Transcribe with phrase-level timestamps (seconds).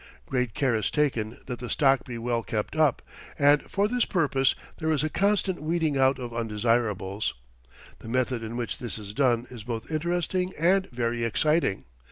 [0.25, 3.03] Great care is taken that the stock be well kept up,
[3.37, 7.35] and for this purpose there is a constant weeding out of undesirables.
[7.99, 11.85] The method in which this is done is both interesting and very exciting.